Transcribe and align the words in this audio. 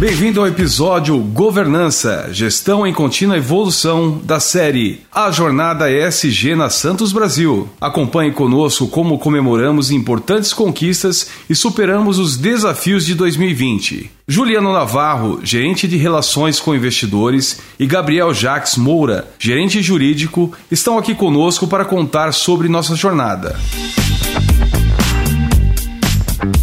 Bem-vindo 0.00 0.40
ao 0.40 0.46
episódio 0.46 1.18
Governança, 1.18 2.30
Gestão 2.32 2.86
em 2.86 2.92
Contínua 2.92 3.36
Evolução 3.36 4.18
da 4.24 4.40
série 4.40 5.02
A 5.12 5.30
Jornada 5.30 5.92
ESG 5.92 6.54
na 6.54 6.70
Santos 6.70 7.12
Brasil. 7.12 7.68
Acompanhe 7.78 8.32
conosco 8.32 8.88
como 8.88 9.18
comemoramos 9.18 9.90
importantes 9.90 10.54
conquistas 10.54 11.28
e 11.50 11.54
superamos 11.54 12.18
os 12.18 12.38
desafios 12.38 13.04
de 13.04 13.14
2020. 13.14 14.10
Juliano 14.26 14.72
Navarro, 14.72 15.40
gerente 15.44 15.86
de 15.86 15.98
relações 15.98 16.58
com 16.58 16.74
investidores, 16.74 17.60
e 17.78 17.86
Gabriel 17.86 18.32
Jacques 18.32 18.78
Moura, 18.78 19.28
gerente 19.38 19.82
jurídico, 19.82 20.50
estão 20.70 20.96
aqui 20.96 21.14
conosco 21.14 21.68
para 21.68 21.84
contar 21.84 22.32
sobre 22.32 22.70
nossa 22.70 22.96
jornada. 22.96 23.54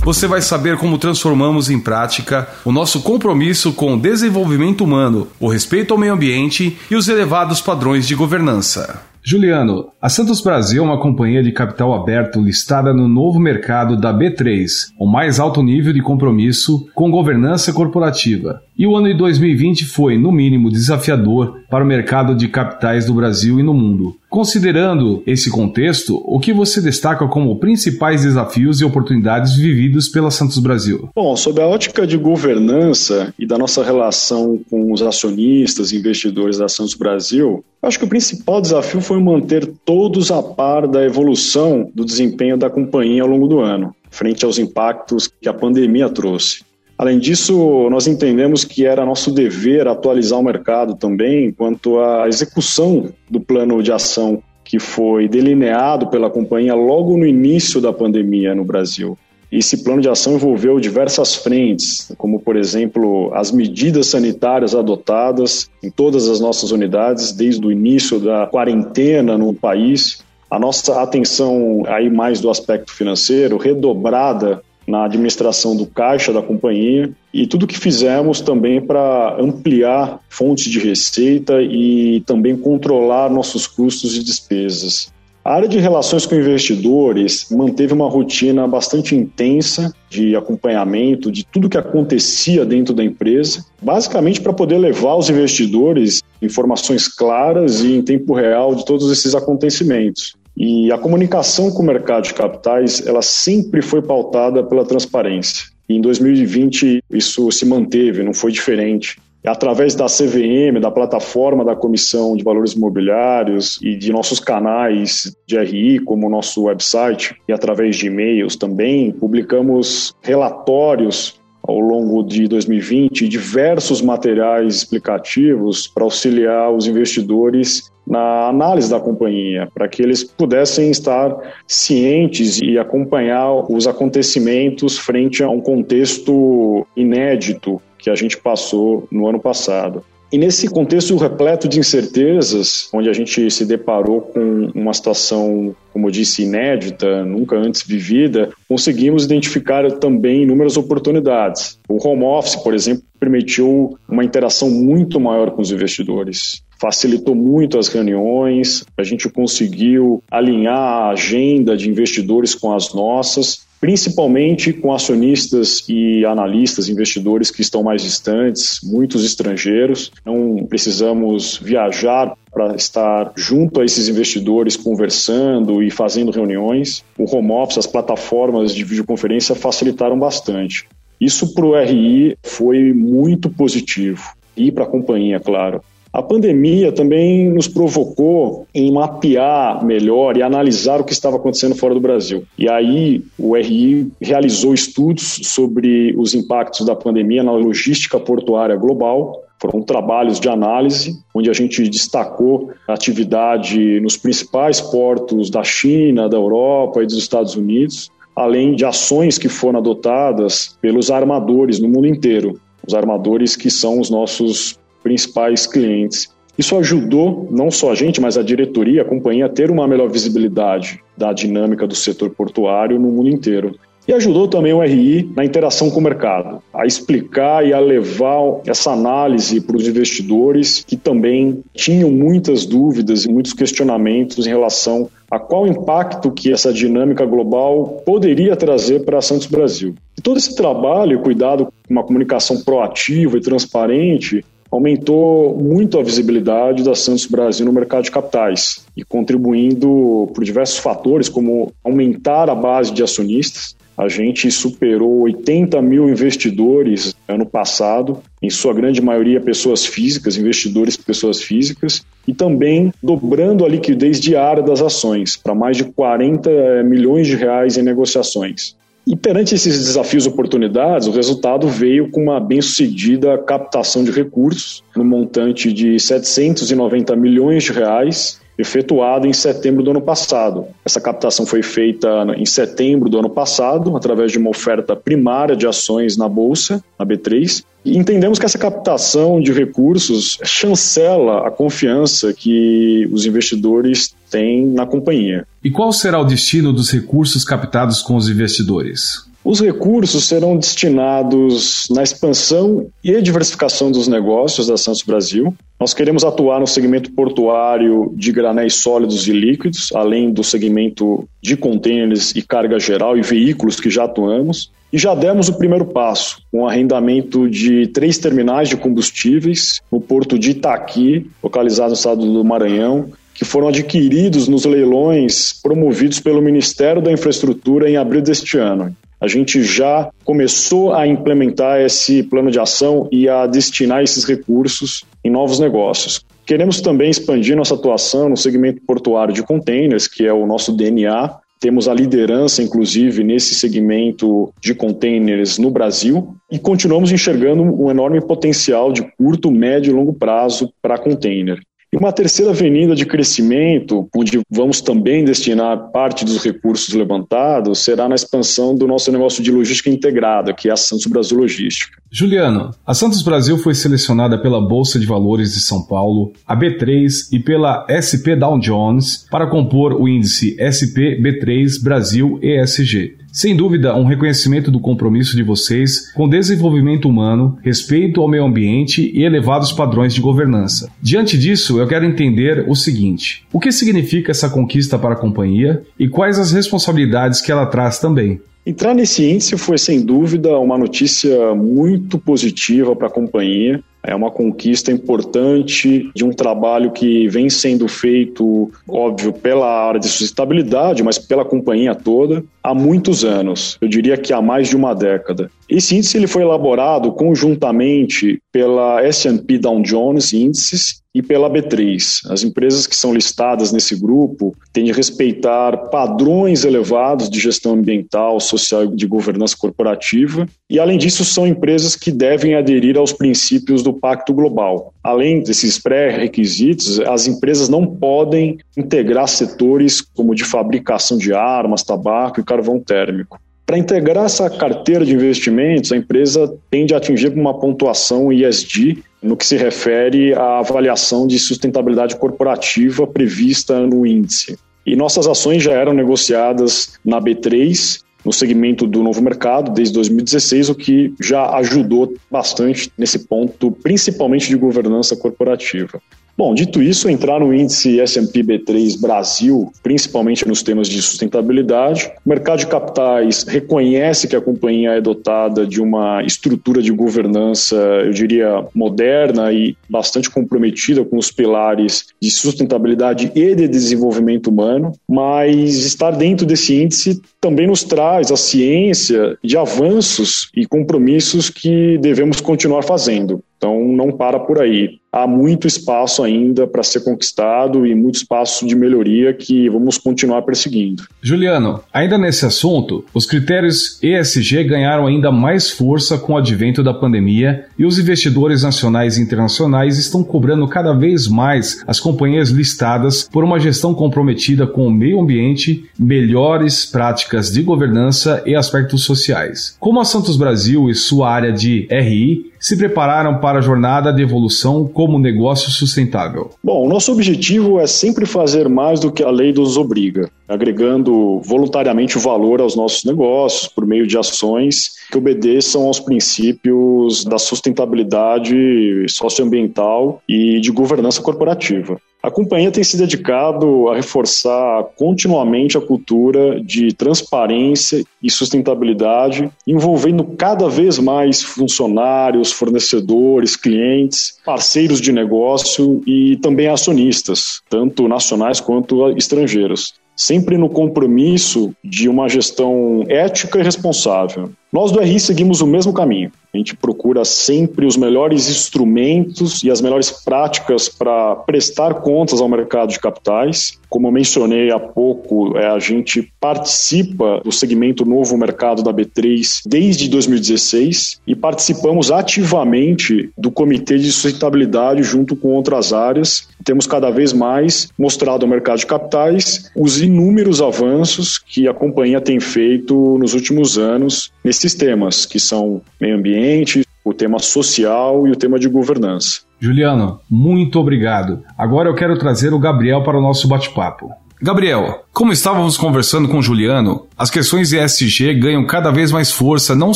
Você 0.04 0.26
vai 0.28 0.42
saber 0.42 0.78
como 0.78 0.98
transformamos 0.98 1.70
em 1.70 1.80
prática 1.80 2.48
o 2.64 2.72
nosso 2.72 3.02
compromisso 3.02 3.74
com 3.74 3.94
o 3.94 4.00
desenvolvimento 4.00 4.84
humano, 4.84 5.28
o 5.40 5.48
respeito 5.48 5.94
ao 5.94 6.00
meio 6.00 6.14
ambiente 6.14 6.78
e 6.90 6.96
os 6.96 7.08
elevados 7.08 7.62
padrões 7.62 8.08
de 8.08 8.16
governança. 8.16 9.02
Juliano, 9.22 9.90
a 10.02 10.08
Santos 10.08 10.40
Brasil 10.40 10.82
é 10.82 10.86
uma 10.86 11.02
companhia 11.02 11.44
de 11.44 11.52
capital 11.52 11.94
aberto 11.94 12.40
listada 12.40 12.94
no 12.94 13.10
novo 13.10 13.40
mercado 13.40 14.00
da 14.00 14.14
B3, 14.14 14.68
o 14.98 15.06
mais 15.06 15.38
alto 15.38 15.62
nível 15.62 15.92
de 15.92 16.02
compromisso 16.02 16.88
com 16.96 17.12
governança 17.12 17.74
corporativa. 17.74 18.62
E 18.78 18.86
o 18.86 18.96
ano 18.96 19.08
de 19.08 19.16
2020 19.16 19.86
foi, 19.86 20.20
no 20.20 20.32
mínimo, 20.32 20.70
desafiador 20.70 21.62
para 21.68 21.84
o 21.84 21.88
mercado 21.88 22.36
de 22.36 22.48
capitais 22.48 23.08
do 23.08 23.14
Brasil 23.14 23.60
e 23.60 23.64
no 23.64 23.74
mundo. 23.74 24.16
Considerando 24.30 25.24
esse 25.26 25.50
contexto, 25.50 26.22
o 26.24 26.40
que 26.40 26.54
você 26.54 26.80
destaca 26.80 27.28
como 27.28 27.58
principais 27.58 28.22
desafios 28.22 28.80
e 28.80 28.86
oportunidades 28.86 29.56
vividos 29.56 30.08
pela 30.08 30.30
Santos 30.30 30.60
Brasil? 30.60 31.10
Bom, 31.16 31.36
sob 31.36 31.60
a 31.60 31.66
ótica 31.66 32.06
de 32.06 32.18
governança 32.18 33.34
e 33.40 33.48
da 33.48 33.58
nossa 33.58 33.84
relação 33.84 34.60
com 34.70 34.92
os 34.92 35.02
acionistas 35.02 35.92
e 35.92 35.98
investidores 35.98 36.60
da 36.60 36.70
Santos 36.70 36.94
Brasil, 36.94 37.66
acho 37.82 37.98
que 37.98 38.06
o 38.06 38.10
principal 38.10 38.62
desafio 38.62 39.02
foi 39.02 39.20
manter 39.20 39.66
todos 39.84 40.30
a 40.30 40.44
par 40.44 40.88
da 40.88 41.04
evolução 41.04 41.90
do 41.96 42.06
desempenho 42.06 42.58
da 42.58 42.70
companhia 42.70 43.24
ao 43.24 43.28
longo 43.28 43.48
do 43.48 43.60
ano, 43.60 43.96
frente 44.12 44.46
aos 44.46 44.60
impactos 44.60 45.28
que 45.42 45.50
a 45.50 45.54
pandemia 45.54 46.10
trouxe. 46.10 46.67
Além 46.98 47.20
disso, 47.20 47.88
nós 47.92 48.08
entendemos 48.08 48.64
que 48.64 48.86
era 48.86 49.06
nosso 49.06 49.32
dever 49.32 49.88
atualizar 49.88 50.40
o 50.40 50.44
mercado 50.44 50.96
também 50.96 51.52
quanto 51.52 52.00
à 52.00 52.28
execução 52.28 53.10
do 53.30 53.40
plano 53.40 53.84
de 53.84 53.92
ação 53.92 54.42
que 54.64 54.80
foi 54.80 55.28
delineado 55.28 56.08
pela 56.08 56.30
companhia 56.30 56.74
logo 56.74 57.16
no 57.16 57.26
início 57.26 57.80
da 57.80 57.94
pandemia 57.94 58.56
no 58.56 58.66
Brasil. 58.66 59.18
Esse 59.50 59.82
plano 59.82 60.02
de 60.02 60.10
ação 60.10 60.34
envolveu 60.34 60.78
diversas 60.78 61.36
frentes, 61.36 62.12
como, 62.18 62.40
por 62.40 62.58
exemplo, 62.58 63.32
as 63.34 63.50
medidas 63.50 64.08
sanitárias 64.08 64.76
adotadas 64.76 65.70
em 65.82 65.90
todas 65.90 66.28
as 66.28 66.42
nossas 66.42 66.72
unidades 66.72 67.32
desde 67.32 67.66
o 67.66 67.72
início 67.72 68.20
da 68.20 68.48
quarentena 68.48 69.38
no 69.38 69.54
país, 69.54 70.20
a 70.52 70.60
nossa 70.60 71.02
atenção 71.02 71.84
aí 71.88 72.10
mais 72.10 72.42
do 72.42 72.50
aspecto 72.50 72.92
financeiro 72.92 73.56
redobrada 73.58 74.62
na 74.88 75.04
administração 75.04 75.76
do 75.76 75.86
caixa 75.86 76.32
da 76.32 76.42
companhia 76.42 77.12
e 77.34 77.46
tudo 77.46 77.68
que 77.68 77.78
fizemos 77.78 78.40
também 78.40 78.80
para 78.80 79.36
ampliar 79.40 80.22
fontes 80.30 80.72
de 80.72 80.80
receita 80.80 81.62
e 81.62 82.22
também 82.26 82.56
controlar 82.56 83.30
nossos 83.30 83.68
custos 83.68 84.16
e 84.16 84.24
despesas. 84.24 85.12
A 85.48 85.54
área 85.54 85.68
de 85.70 85.80
relações 85.80 86.26
com 86.26 86.36
investidores 86.36 87.48
manteve 87.50 87.94
uma 87.94 88.10
rotina 88.10 88.68
bastante 88.68 89.16
intensa 89.16 89.94
de 90.10 90.36
acompanhamento 90.36 91.32
de 91.32 91.46
tudo 91.46 91.70
que 91.70 91.78
acontecia 91.78 92.66
dentro 92.66 92.94
da 92.94 93.02
empresa, 93.02 93.66
basicamente 93.82 94.42
para 94.42 94.52
poder 94.52 94.78
levar 94.78 95.12
aos 95.12 95.30
investidores 95.30 96.22
informações 96.42 97.08
claras 97.08 97.80
e 97.80 97.96
em 97.96 98.02
tempo 98.02 98.34
real 98.34 98.76
de 98.76 98.86
todos 98.86 99.10
esses 99.10 99.34
acontecimentos. 99.36 100.36
E 100.58 100.92
a 100.92 100.98
comunicação 100.98 101.70
com 101.70 101.84
o 101.84 101.86
mercado 101.86 102.24
de 102.24 102.34
capitais, 102.34 103.06
ela 103.06 103.22
sempre 103.22 103.80
foi 103.82 104.02
pautada 104.02 104.64
pela 104.64 104.84
transparência. 104.84 105.68
E 105.88 105.96
em 105.96 106.02
2020 106.02 107.04
isso 107.12 107.52
se 107.52 107.64
manteve, 107.64 108.24
não 108.24 108.34
foi 108.34 108.52
diferente. 108.52 109.20
Através 109.46 109.96
da 109.96 110.08
CVM, 110.08 110.82
da 110.82 110.92
plataforma 110.92 111.64
da 111.64 111.76
Comissão 111.76 112.36
de 112.36 112.44
Valores 112.44 112.74
Imobiliários 112.74 113.80
e 113.82 113.96
de 113.96 114.12
nossos 114.12 114.40
canais 114.40 115.32
de 115.46 115.58
RI, 115.58 116.00
como 116.00 116.28
o 116.28 116.30
nosso 116.30 116.64
website, 116.64 117.36
e 117.48 117.54
através 117.54 117.96
de 117.96 118.08
e-mails 118.08 118.56
também, 118.56 119.12
publicamos 119.12 120.14
relatórios 120.22 121.37
ao 121.68 121.80
longo 121.80 122.24
de 122.24 122.48
2020 122.48 123.28
diversos 123.28 124.02
materiais 124.02 124.78
explicativos 124.78 125.88
para 125.88 126.06
auxiliar 126.06 126.72
os 126.72 126.88
investidores 126.88 127.92
na 128.08 128.48
análise 128.48 128.90
da 128.90 129.02
companhia, 129.02 129.70
para 129.74 129.88
que 129.88 130.02
eles 130.02 130.24
pudessem 130.24 130.90
estar 130.90 131.36
cientes 131.68 132.62
e 132.62 132.80
acompanhar 132.80 133.70
os 133.70 133.86
acontecimentos 133.86 134.98
frente 134.98 135.44
a 135.44 135.50
um 135.50 135.60
contexto 135.60 136.88
inédito 136.96 137.82
que 137.98 138.10
a 138.10 138.16
gente 138.16 138.38
passou 138.38 139.06
no 139.12 139.28
ano 139.28 139.40
passado. 139.40 140.04
E 140.32 140.38
nesse 140.38 140.68
contexto 140.68 141.16
repleto 141.16 141.70
de 141.70 141.80
incertezas, 141.80 142.90
onde 142.94 143.10
a 143.10 143.14
gente 143.14 143.50
se 143.50 143.66
deparou 143.66 144.20
com 144.20 144.70
uma 144.76 144.94
situação, 144.94 145.74
como 145.94 146.08
eu 146.08 146.12
disse, 146.12 146.44
inédita, 146.44 147.24
nunca 147.24 147.56
antes 147.56 147.82
vivida, 147.82 148.50
conseguimos 148.68 149.24
identificar 149.24 149.90
também 149.94 150.44
inúmeras 150.44 150.76
oportunidades. 150.76 151.80
O 151.88 152.06
home 152.06 152.26
office, 152.26 152.58
por 152.58 152.74
exemplo, 152.74 153.04
permitiu 153.18 153.98
uma 154.08 154.24
interação 154.24 154.70
muito 154.70 155.18
maior 155.18 155.52
com 155.52 155.62
os 155.62 155.72
investidores. 155.72 156.62
Facilitou 156.80 157.34
muito 157.34 157.80
as 157.80 157.88
reuniões, 157.88 158.84
a 158.98 159.04
gente 159.04 159.30
conseguiu 159.30 160.22
alinhar 160.30 160.78
a 160.78 161.10
agenda 161.12 161.76
de 161.76 161.90
investidores 161.90 162.54
com 162.54 162.74
as 162.74 162.94
nossas, 162.94 163.66
principalmente 163.80 164.74
com 164.74 164.94
acionistas 164.94 165.84
e 165.88 166.26
analistas, 166.26 166.90
investidores 166.90 167.52
que 167.52 167.62
estão 167.62 167.84
mais 167.84 168.02
distantes, 168.02 168.80
muitos 168.84 169.24
estrangeiros. 169.24 170.12
Não 170.26 170.66
precisamos 170.68 171.58
viajar 171.58 172.36
para 172.52 172.76
estar 172.76 173.32
junto 173.36 173.80
a 173.82 173.86
esses 173.86 174.08
investidores 174.08 174.76
conversando 174.76 175.84
e 175.84 175.92
fazendo 175.92 176.32
reuniões. 176.32 177.04
O 177.18 177.24
home 177.24 177.52
office, 177.52 177.78
as 177.78 177.88
plataformas 177.88 178.74
de 178.74 178.84
videoconferência 178.84 179.54
facilitaram 179.54 180.18
bastante. 180.18 180.88
Isso 181.20 181.54
para 181.54 181.66
o 181.66 181.80
RI 181.80 182.38
foi 182.44 182.94
muito 182.94 183.50
positivo 183.50 184.34
e 184.56 184.72
para 184.72 184.84
a 184.84 184.88
companhia, 184.88 185.40
claro. 185.40 185.82
A 186.18 186.24
pandemia 186.24 186.92
também 186.92 187.48
nos 187.48 187.68
provocou 187.68 188.66
em 188.74 188.92
mapear 188.92 189.86
melhor 189.86 190.36
e 190.36 190.42
analisar 190.42 191.00
o 191.00 191.04
que 191.04 191.14
estava 191.14 191.36
acontecendo 191.36 191.76
fora 191.76 191.94
do 191.94 192.02
Brasil. 192.02 192.44
E 192.58 192.68
aí 192.68 193.24
o 193.38 193.56
RI 193.56 194.12
realizou 194.20 194.74
estudos 194.74 195.42
sobre 195.44 196.16
os 196.18 196.34
impactos 196.34 196.88
da 196.88 196.96
pandemia 196.96 197.44
na 197.44 197.52
logística 197.52 198.20
portuária 198.20 198.76
global. 198.76 199.44
Foram 199.62 199.84
trabalhos 199.84 200.40
de 200.40 200.50
análise, 200.50 201.20
onde 201.36 201.52
a 201.52 201.54
gente 201.54 201.88
destacou 201.88 202.72
a 202.88 202.94
atividade 202.96 204.00
nos 204.00 204.18
principais 204.18 204.82
portos 204.82 205.52
da 205.52 205.64
China, 205.64 206.28
da 206.28 206.38
Europa 206.38 207.04
e 207.04 207.06
dos 207.06 207.18
Estados 207.20 207.56
Unidos, 207.56 208.10
além 208.36 208.74
de 208.74 208.84
ações 208.86 209.38
que 209.38 209.48
foram 209.48 209.78
adotadas 209.78 210.80
pelos 210.82 211.12
armadores 211.12 211.80
no 211.80 211.88
mundo 211.88 212.08
inteiro. 212.08 212.60
Os 212.88 212.96
armadores 212.96 213.56
que 213.56 213.70
são 213.70 214.00
os 214.00 214.10
nossos 214.10 214.80
principais 215.04 215.68
clientes. 215.68 216.30
Isso 216.58 216.76
ajudou 216.76 217.48
não 217.52 217.70
só 217.70 217.92
a 217.92 217.96
gente, 217.96 218.20
mas 218.20 218.38
a 218.38 218.42
diretoria, 218.42 219.04
a 219.04 219.06
companhia, 219.06 219.46
a 219.46 219.50
ter 219.50 219.70
uma 219.70 219.88
melhor 219.88 220.10
visibilidade 220.10 221.00
da 221.16 221.32
dinâmica 221.32 221.86
do 221.86 221.94
setor 221.94 222.32
portuário 222.32 223.00
no 223.00 223.10
mundo 223.10 223.30
inteiro. 223.30 223.76
E 224.08 224.14
ajudou 224.14 224.48
também 224.48 224.72
o 224.72 224.82
RI 224.82 225.30
na 225.36 225.44
interação 225.44 225.92
com 225.92 226.00
o 226.00 226.04
mercado, 226.04 226.64
a 226.74 226.86
explicar 226.86 227.68
e 227.68 227.74
a 227.74 227.80
levar 227.80 228.62
essa 228.66 228.92
análise 228.92 229.60
para 229.60 229.76
os 229.76 229.86
investidores 229.86 230.82
que 230.88 230.96
também 230.96 231.62
tinham 231.74 232.10
muitas 232.10 232.66
dúvidas 232.66 233.26
e 233.26 233.30
muitos 233.30 233.52
questionamentos 233.52 234.48
em 234.48 234.50
relação 234.50 235.10
a 235.30 235.38
qual 235.38 235.68
impacto 235.68 236.32
que 236.32 236.54
essa 236.54 236.72
dinâmica 236.72 237.26
global 237.26 238.02
poderia 238.06 238.56
trazer 238.56 239.04
para 239.04 239.18
a 239.18 239.22
Santos 239.22 239.48
Brasil. 239.48 239.94
E 240.18 240.22
todo 240.22 240.38
esse 240.38 240.56
trabalho, 240.56 241.20
cuidado 241.20 241.66
com 241.66 241.94
uma 241.94 242.04
comunicação 242.04 242.62
proativa 242.62 243.38
e 243.38 243.42
transparente, 243.42 244.44
aumentou 244.72 245.58
muito 245.58 246.00
a 246.00 246.04
visibilidade 246.04 246.84
da 246.84 246.96
Santos 246.96 247.26
Brasil 247.26 247.66
no 247.66 247.74
mercado 247.74 248.04
de 248.04 248.12
capitais 248.12 248.86
e 248.96 249.04
contribuindo 249.04 250.30
por 250.34 250.44
diversos 250.44 250.78
fatores, 250.78 251.30
como 251.30 251.72
aumentar 251.84 252.50
a 252.50 252.56
base 252.56 252.94
de 252.94 253.04
acionistas. 253.04 253.76
A 253.98 254.08
gente 254.08 254.52
superou 254.52 255.22
80 255.22 255.82
mil 255.82 256.08
investidores 256.08 257.16
ano 257.28 257.48
passado, 257.48 258.22
em 258.42 258.50
sua 258.50 258.72
grande 258.72 259.02
maioria 259.02 259.42
pessoas 259.42 259.86
físicas, 259.86 260.38
investidores 260.38 260.96
pessoas 260.96 261.42
físicas, 261.42 262.06
e 262.28 262.34
também 262.34 262.94
dobrando 263.02 263.66
a 263.66 263.70
liquidez 263.70 264.20
diária 264.20 264.62
das 264.62 264.82
ações 264.82 265.36
para 265.36 265.56
mais 265.56 265.78
de 265.78 265.86
40 265.86 266.84
milhões 266.84 267.26
de 267.26 267.36
reais 267.36 267.78
em 267.78 267.82
negociações. 267.82 268.76
E 269.08 269.16
perante 269.16 269.56
esses 269.56 269.78
desafios 269.86 270.26
e 270.26 270.28
oportunidades, 270.28 271.08
o 271.08 271.12
resultado 271.12 271.70
veio 271.70 272.12
com 272.12 272.24
uma 272.24 272.42
bem-sucedida 272.42 273.38
captação 273.38 274.04
de 274.04 274.12
recursos 274.12 274.84
no 274.94 275.06
montante 275.06 275.72
de 275.72 275.98
790 275.98 277.16
milhões 277.16 277.64
de 277.64 277.72
reais 277.72 278.42
efetuado 278.58 279.28
em 279.28 279.34
setembro 279.34 279.84
do 279.84 279.92
ano 279.92 280.02
passado. 280.02 280.66
Essa 280.84 281.00
captação 281.00 281.46
foi 281.46 281.62
feita 281.62 282.26
em 282.36 282.46
setembro 282.46 283.10
do 283.10 283.20
ano 283.20 283.30
passado, 283.30 283.96
através 283.96 284.32
de 284.32 284.38
uma 284.38 284.50
oferta 284.50 284.96
primária 284.96 285.56
de 285.56 285.68
ações 285.68 286.18
na 286.18 286.28
Bolsa, 286.28 286.84
na 286.98 287.06
B3. 287.06 287.64
E 287.86 287.98
entendemos 287.98 288.40
que 288.40 288.46
essa 288.46 288.58
captação 288.58 289.40
de 289.40 289.54
recursos 289.54 290.40
chancela 290.44 291.48
a 291.48 291.52
confiança 291.52 292.34
que 292.34 293.08
os 293.12 293.26
investidores 293.26 294.16
têm 294.30 294.66
na 294.66 294.86
companhia. 294.86 295.46
E 295.64 295.70
qual 295.70 295.94
será 295.94 296.20
o 296.20 296.26
destino 296.26 296.74
dos 296.74 296.92
recursos 296.92 297.44
captados 297.44 298.02
com 298.02 298.16
os 298.16 298.28
investidores? 298.30 299.27
Os 299.48 299.62
recursos 299.62 300.28
serão 300.28 300.58
destinados 300.58 301.88
na 301.90 302.04
expansão 302.04 302.88
e 303.02 303.22
diversificação 303.22 303.90
dos 303.90 304.06
negócios 304.06 304.68
da 304.68 304.76
Santos 304.76 305.04
Brasil. 305.04 305.56
Nós 305.80 305.94
queremos 305.94 306.26
atuar 306.26 306.60
no 306.60 306.68
segmento 306.68 307.14
portuário 307.14 308.12
de 308.14 308.34
granéis 308.34 308.74
sólidos 308.74 309.26
e 309.26 309.32
líquidos, 309.32 309.90
além 309.96 310.34
do 310.34 310.44
segmento 310.44 311.26
de 311.42 311.56
contêineres 311.56 312.36
e 312.36 312.42
carga 312.42 312.78
geral 312.78 313.18
e 313.18 313.22
veículos 313.22 313.80
que 313.80 313.90
já 313.90 314.04
atuamos. 314.04 314.70
E 314.92 314.98
já 314.98 315.16
demos 315.16 315.48
o 315.48 315.58
primeiro 315.58 315.86
passo, 315.86 316.42
com 316.52 316.64
o 316.64 316.68
arrendamento 316.68 317.50
de 317.50 317.88
três 317.88 318.18
terminais 318.18 318.68
de 318.68 318.76
combustíveis 318.76 319.80
no 319.90 320.02
porto 320.02 320.38
de 320.38 320.52
Itaqui, 320.52 321.26
localizado 321.42 321.92
no 321.92 321.96
estado 321.96 322.34
do 322.34 322.44
Maranhão, 322.44 323.12
que 323.34 323.46
foram 323.46 323.70
adquiridos 323.70 324.50
nos 324.50 324.66
leilões 324.66 325.54
promovidos 325.64 326.20
pelo 326.20 326.42
Ministério 326.42 327.02
da 327.02 327.14
Infraestrutura 327.14 327.90
em 327.90 327.96
abril 327.96 328.22
deste 328.22 328.58
ano. 328.58 328.94
A 329.20 329.28
gente 329.28 329.64
já 329.64 330.12
começou 330.24 330.94
a 330.94 331.08
implementar 331.08 331.82
esse 331.82 332.22
plano 332.24 332.52
de 332.52 332.60
ação 332.60 333.08
e 333.12 333.28
a 333.28 333.48
destinar 333.48 334.04
esses 334.04 334.24
recursos 334.24 335.04
em 335.24 335.30
novos 335.30 335.60
negócios. 335.60 336.24
Queremos 336.46 336.82
também 336.82 337.10
expandir 337.10 337.58
nossa 337.58 337.74
atuação 337.74 338.30
no 338.30 338.38
segmento 338.38 338.82
portuário 338.86 339.34
de 339.34 339.44
containers, 339.44 340.08
que 340.08 340.26
é 340.26 340.32
o 340.32 340.46
nosso 340.46 340.72
DNA. 340.72 341.36
Temos 341.60 341.88
a 341.88 341.94
liderança, 341.94 342.62
inclusive, 342.62 343.24
nesse 343.24 343.56
segmento 343.56 344.54
de 344.62 344.76
containers 344.76 345.58
no 345.58 345.72
Brasil 345.72 346.36
e 346.52 346.60
continuamos 346.60 347.12
enxergando 347.12 347.64
um 347.64 347.90
enorme 347.90 348.22
potencial 348.22 348.94
de 348.94 349.02
curto, 349.18 349.52
médio 349.52 349.92
e 349.92 349.94
longo 349.94 350.14
prazo 350.14 350.72
para 350.82 351.00
container. 351.00 351.60
E 351.92 351.96
uma 351.96 352.12
terceira 352.12 352.52
avenida 352.52 352.94
de 352.94 353.06
crescimento, 353.06 354.10
onde 354.14 354.42
vamos 354.52 354.82
também 354.82 355.24
destinar 355.24 355.90
parte 355.92 356.26
dos 356.26 356.44
recursos 356.44 356.94
levantados, 356.94 357.80
será 357.80 358.10
na 358.10 358.16
expansão 358.16 358.76
do 358.76 358.86
nosso 358.86 359.10
negócio 359.10 359.42
de 359.42 359.52
logística 359.52 359.90
integrada, 359.90 360.54
que 360.54 360.68
é 360.68 360.74
a 360.74 360.76
Santos 360.76 361.06
Brasil 361.06 361.38
Logística. 361.38 361.98
Juliano, 362.12 362.72
a 362.86 362.94
Santos 362.94 363.22
Brasil 363.22 363.58
foi 363.58 363.74
selecionada 363.74 364.38
pela 364.38 364.60
Bolsa 364.60 365.00
de 365.00 365.06
Valores 365.06 365.54
de 365.54 365.62
São 365.62 365.86
Paulo, 365.88 366.34
a 366.46 366.58
B3 366.58 367.08
e 367.32 367.40
pela 367.40 367.86
SP 367.88 368.36
Dow 368.36 368.60
Jones 368.60 369.26
para 369.32 369.48
compor 369.48 369.94
o 369.94 370.10
índice 370.10 370.58
SP 370.60 371.16
B3 371.22 371.82
Brasil 371.82 372.38
ESG. 372.42 373.16
Sem 373.38 373.56
dúvida, 373.56 373.96
um 373.96 374.04
reconhecimento 374.04 374.72
do 374.72 374.80
compromisso 374.80 375.36
de 375.36 375.44
vocês 375.44 376.12
com 376.14 376.28
desenvolvimento 376.28 377.08
humano, 377.08 377.56
respeito 377.62 378.20
ao 378.20 378.28
meio 378.28 378.44
ambiente 378.44 379.12
e 379.14 379.24
elevados 379.24 379.72
padrões 379.72 380.12
de 380.12 380.20
governança. 380.20 380.90
Diante 381.00 381.38
disso, 381.38 381.80
eu 381.80 381.88
quero 381.88 382.04
entender 382.04 382.66
o 382.68 382.74
seguinte: 382.74 383.46
o 383.54 383.60
que 383.60 383.72
significa 383.72 384.32
essa 384.32 384.50
conquista 384.50 384.98
para 384.98 385.14
a 385.14 385.20
companhia 385.20 385.84
e 386.00 386.10
quais 386.10 386.40
as 386.40 386.52
responsabilidades 386.52 387.40
que 387.40 387.52
ela 387.52 387.68
traz 387.68 388.00
também? 388.00 388.42
Entrar 388.66 388.96
nesse 388.96 389.24
índice 389.24 389.56
foi, 389.56 389.78
sem 389.78 390.02
dúvida, 390.02 390.58
uma 390.58 390.76
notícia 390.76 391.54
muito 391.54 392.18
positiva 392.18 392.96
para 392.96 393.06
a 393.06 393.12
companhia. 393.12 393.84
É 394.08 394.16
uma 394.16 394.32
conquista 394.32 394.90
importante 394.90 396.10
de 396.16 396.24
um 396.24 396.32
trabalho 396.32 396.92
que 396.92 397.28
vem 397.28 397.50
sendo 397.50 397.90
feito, 397.90 398.72
óbvio, 398.88 399.34
pela 399.34 399.68
área 399.68 400.00
de 400.00 400.08
sustentabilidade, 400.08 401.04
mas 401.04 401.20
pela 401.20 401.44
companhia 401.44 401.94
toda, 401.94 402.42
há 402.64 402.74
muitos 402.74 403.26
anos. 403.26 403.78
Eu 403.82 403.90
diria 403.90 404.16
que 404.16 404.32
há 404.32 404.42
mais 404.42 404.70
de 404.70 404.78
uma 404.78 404.96
década. 404.96 405.52
Esse 405.70 405.98
índice 405.98 406.16
ele 406.16 406.26
foi 406.26 406.42
elaborado 406.42 407.12
conjuntamente 407.12 408.40
pela 408.50 409.02
S&P 409.02 409.58
Dow 409.58 409.82
Jones 409.82 410.32
Índices 410.32 411.02
e 411.14 411.22
pela 411.22 411.50
B3. 411.50 412.30
As 412.30 412.44
empresas 412.44 412.86
que 412.86 412.96
são 412.96 413.14
listadas 413.14 413.72
nesse 413.72 413.96
grupo 413.96 414.56
têm 414.72 414.86
de 414.86 414.92
respeitar 414.92 415.90
padrões 415.90 416.64
elevados 416.64 417.30
de 417.30 417.40
gestão 417.40 417.74
ambiental, 417.74 418.40
social 418.40 418.86
e 418.86 418.96
de 418.96 419.08
governança 419.08 419.56
corporativa, 419.58 420.48
e 420.70 420.80
além 420.80 420.98
disso 420.98 421.26
são 421.26 421.48
empresas 421.48 421.96
que 421.96 422.12
devem 422.12 422.56
aderir 422.56 422.98
aos 422.98 423.14
princípios 423.14 423.82
do 423.82 423.94
Pacto 423.94 424.34
Global. 424.34 424.94
Além 425.04 425.42
desses 425.42 425.80
pré-requisitos, 425.80 427.00
as 427.00 427.28
empresas 427.28 427.70
não 427.70 427.86
podem 427.86 428.58
integrar 428.76 429.28
setores 429.28 430.02
como 430.02 430.36
de 430.36 430.44
fabricação 430.44 431.18
de 431.18 431.34
armas, 431.34 431.84
tabaco 431.84 432.40
e 432.40 432.44
carvão 432.44 432.80
térmico. 432.80 433.40
Para 433.68 433.78
integrar 433.78 434.24
essa 434.24 434.50
carteira 434.50 435.06
de 435.06 435.14
investimentos, 435.14 435.92
a 435.92 435.98
empresa 435.98 436.58
tende 436.72 436.94
a 436.94 436.98
atingir 436.98 437.34
uma 437.34 437.60
pontuação 437.60 438.32
ISD 438.32 439.04
no 439.22 439.36
que 439.36 439.46
se 439.46 439.58
refere 439.58 440.34
à 440.34 440.60
avaliação 440.60 441.26
de 441.26 441.40
sustentabilidade 441.40 442.16
corporativa 442.16 443.06
prevista 443.08 443.80
no 443.80 444.06
índice. 444.06 444.58
E 444.86 444.96
nossas 444.96 445.28
ações 445.28 445.64
já 445.64 445.74
eram 445.74 445.94
negociadas 445.94 446.94
na 447.04 447.20
B3 447.20 448.02
no 448.24 448.34
segmento 448.34 448.86
do 448.86 449.02
novo 449.02 449.22
mercado 449.22 449.72
desde 449.72 449.94
2016, 449.94 450.70
o 450.70 450.76
que 450.76 451.14
já 451.22 451.50
ajudou 451.58 452.14
bastante 452.30 452.92
nesse 452.98 453.20
ponto, 453.20 453.72
principalmente 453.72 454.50
de 454.50 454.58
governança 454.58 455.16
corporativa. 455.16 456.02
Bom, 456.38 456.54
dito 456.54 456.84
isso, 456.84 457.10
entrar 457.10 457.40
no 457.40 457.52
índice 457.52 458.00
S&P 458.00 458.44
B3 458.44 459.02
Brasil, 459.02 459.72
principalmente 459.82 460.48
nos 460.48 460.62
temas 460.62 460.88
de 460.88 461.02
sustentabilidade, 461.02 462.12
o 462.24 462.30
mercado 462.30 462.60
de 462.60 462.68
capitais 462.68 463.42
reconhece 463.42 464.28
que 464.28 464.36
a 464.36 464.42
companhia 464.42 464.92
é 464.92 465.02
dotada 465.02 465.66
de 465.66 465.82
uma 465.82 466.22
estrutura 466.24 466.80
de 466.80 466.92
governança, 466.92 467.76
eu 467.76 468.12
diria, 468.12 468.64
moderna 468.76 469.52
e 469.52 469.76
bastante 469.90 470.30
comprometida 470.30 471.04
com 471.04 471.18
os 471.18 471.32
pilares 471.32 472.06
de 472.22 472.30
sustentabilidade 472.30 473.32
e 473.34 473.56
de 473.56 473.68
desenvolvimento 473.68 474.52
humano, 474.52 474.92
mas 475.10 475.86
estar 475.86 476.12
dentro 476.12 476.46
desse 476.46 476.80
índice 476.80 477.20
também 477.42 477.66
nos 477.66 477.84
traz 477.84 478.32
a 478.32 478.38
ciência 478.38 479.36
de 479.44 479.58
avanços 479.58 480.52
e 480.56 480.68
compromissos 480.68 481.50
que 481.50 481.98
devemos 481.98 482.42
continuar 482.42 482.84
fazendo. 482.84 483.42
Então, 483.58 483.88
não 483.88 484.12
para 484.12 484.40
por 484.40 484.62
aí. 484.62 485.00
Há 485.18 485.26
muito 485.26 485.66
espaço 485.66 486.22
ainda 486.22 486.68
para 486.68 486.84
ser 486.84 487.00
conquistado 487.00 487.88
e 487.88 487.96
muito 487.96 488.18
espaço 488.18 488.68
de 488.68 488.76
melhoria 488.76 489.34
que 489.34 489.68
vamos 489.68 489.98
continuar 489.98 490.44
perseguindo. 490.44 491.08
Juliano, 491.20 491.80
ainda 491.92 492.20
nesse 492.20 492.46
assunto, 492.46 493.04
os 493.16 493.26
critérios 493.26 493.98
ESG 494.04 494.64
ganharam 494.66 495.08
ainda 495.08 495.32
mais 495.32 495.72
força 495.72 496.20
com 496.20 496.34
o 496.34 496.38
advento 496.38 496.84
da 496.84 496.94
pandemia 496.94 497.66
e 497.80 497.84
os 497.84 497.98
investidores 497.98 498.62
nacionais 498.62 499.18
e 499.18 499.22
internacionais 499.24 499.98
estão 499.98 500.24
cobrando 500.24 500.68
cada 500.68 500.94
vez 500.94 501.28
mais 501.28 501.84
as 501.88 502.00
companhias 502.00 502.50
listadas 502.50 503.28
por 503.28 503.44
uma 503.44 503.60
gestão 503.60 503.96
comprometida 503.96 504.68
com 504.68 504.86
o 504.86 504.94
meio 504.94 505.20
ambiente, 505.20 505.90
melhores 505.98 506.86
práticas 506.86 507.52
de 507.52 507.64
governança 507.64 508.44
e 508.46 508.56
aspectos 508.56 509.02
sociais. 509.02 509.76
Como 509.80 510.00
a 510.00 510.06
Santos 510.06 510.38
Brasil 510.38 510.92
e 510.92 510.94
sua 510.94 511.32
área 511.32 511.52
de 511.52 511.88
RI 511.90 512.52
se 512.68 512.76
prepararam 512.76 513.40
para 513.40 513.60
a 513.60 513.62
jornada 513.62 514.12
de 514.12 514.22
evolução 514.22 514.86
como 514.86 515.18
negócio 515.18 515.72
sustentável? 515.72 516.50
Bom, 516.62 516.86
o 516.86 516.90
nosso 516.90 517.14
objetivo 517.14 517.80
é 517.80 517.88
sempre 517.88 518.26
fazer 518.26 518.68
mais 518.68 519.00
do 519.00 519.10
que 519.10 519.24
a 519.24 519.32
lei 519.32 519.54
nos 519.54 519.78
obriga, 519.78 520.30
agregando 520.50 521.40
voluntariamente 521.46 522.18
o 522.18 522.22
valor 522.22 522.60
aos 522.60 522.76
nossos 522.76 523.06
negócios 523.06 523.70
por 523.70 523.86
meio 523.86 524.06
de 524.06 524.18
ações 524.18 524.98
que 525.10 525.18
obedeçam 525.18 525.84
aos 525.84 526.02
princípios 526.02 527.24
da 527.24 527.38
sustentabilidade 527.38 529.06
socioambiental 529.08 530.22
e 530.28 530.60
de 530.60 530.70
governança 530.70 531.22
corporativa. 531.22 531.98
A 532.28 532.30
companhia 532.30 532.70
tem 532.70 532.84
se 532.84 532.98
dedicado 532.98 533.88
a 533.88 533.96
reforçar 533.96 534.84
continuamente 534.98 535.78
a 535.78 535.82
cultura 535.82 536.62
de 536.62 536.94
transparência 536.94 538.04
e 538.22 538.30
sustentabilidade, 538.30 539.50
envolvendo 539.66 540.26
cada 540.38 540.68
vez 540.68 541.00
mais 541.00 541.42
funcionários, 541.42 542.52
fornecedores, 542.52 543.56
clientes, 543.56 544.40
parceiros 544.46 545.00
de 545.00 545.14
negócio 545.14 546.02
e 546.06 546.36
também 546.42 546.68
acionistas, 546.68 547.62
tanto 547.70 548.10
nacionais 548.10 548.60
quanto 548.60 549.10
estrangeiros 549.12 549.94
sempre 550.18 550.58
no 550.58 550.68
compromisso 550.68 551.76
de 551.84 552.10
uma 552.10 552.28
gestão 552.28 553.06
ética 553.08 553.60
e 553.60 553.64
responsável. 553.64 554.50
Nós 554.74 554.92
do 554.92 555.00
RI 555.00 555.20
seguimos 555.20 555.62
o 555.62 555.68
mesmo 555.68 555.94
caminho. 555.94 556.32
A 556.52 556.58
gente 556.58 556.76
procura 556.76 556.97
sempre 557.26 557.86
os 557.86 557.98
melhores 557.98 558.50
instrumentos 558.50 559.64
e 559.64 559.72
as 559.72 559.82
melhores 559.82 560.12
práticas 560.12 560.90
para 560.90 561.36
prestar 561.36 561.96
contas 561.96 562.42
ao 562.42 562.50
mercado 562.50 562.90
de 562.90 563.00
capitais. 563.00 563.78
Como 563.90 564.08
eu 564.08 564.12
mencionei 564.12 564.72
há 564.72 564.80
pouco, 564.80 565.58
é, 565.58 565.68
a 565.68 565.80
gente 565.80 566.32
participa 566.40 567.42
do 567.44 567.52
segmento 567.52 568.06
novo 568.06 568.38
mercado 568.38 568.84
da 568.84 568.94
B3 568.94 569.62
desde 569.66 570.10
2016 570.10 571.22
e 571.26 571.36
participamos 571.36 572.12
ativamente 572.12 573.30
do 573.38 573.50
Comitê 573.50 573.98
de 573.98 574.12
Sustentabilidade 574.12 575.04
junto 575.04 575.36
com 575.36 575.50
outras 575.50 575.94
áreas. 575.94 576.48
Temos 576.66 576.86
cada 576.86 577.10
vez 577.10 577.32
mais 577.32 577.90
mostrado 577.98 578.46
ao 578.46 578.50
mercado 578.50 578.80
de 578.80 578.86
capitais 578.86 579.72
os 579.76 580.02
inúmeros 580.02 580.62
avanços 580.62 581.38
que 581.38 581.68
a 581.68 581.74
companhia 581.74 582.20
tem 582.20 582.40
feito 582.40 583.18
nos 583.18 583.34
últimos 583.34 583.78
anos 583.78 584.32
nesses 584.44 584.74
temas, 584.74 585.26
que 585.26 585.40
são 585.40 585.82
meio 586.00 586.18
ambiente, 586.18 586.86
o 587.08 587.14
tema 587.14 587.40
social 587.40 588.28
e 588.28 588.32
o 588.32 588.36
tema 588.36 588.60
de 588.60 588.68
governança. 588.68 589.42
Juliano, 589.60 590.20
muito 590.30 590.80
obrigado. 590.80 591.44
Agora 591.58 591.90
eu 591.90 591.96
quero 591.96 592.18
trazer 592.18 592.54
o 592.54 592.60
Gabriel 592.60 593.04
para 593.04 593.18
o 593.18 593.22
nosso 593.22 593.48
bate-papo. 593.48 594.12
Gabriel, 594.40 595.04
como 595.12 595.34
estávamos 595.34 595.78
conversando 595.78 596.28
com 596.28 596.44
Juliano, 596.44 597.08
as 597.18 597.32
questões 597.32 597.74
ESG 597.74 598.36
ganham 598.36 598.68
cada 598.68 598.92
vez 598.92 599.12
mais 599.12 599.32
força 599.32 599.76
não 599.76 599.96